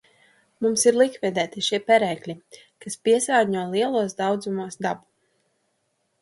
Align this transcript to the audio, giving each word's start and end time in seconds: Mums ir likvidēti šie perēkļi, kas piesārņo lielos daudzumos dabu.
Mums 0.65 0.85
ir 0.91 0.95
likvidēti 1.01 1.61
šie 1.67 1.79
perēkļi, 1.89 2.35
kas 2.85 2.97
piesārņo 3.09 3.67
lielos 3.75 4.17
daudzumos 4.23 4.81
dabu. 4.87 5.07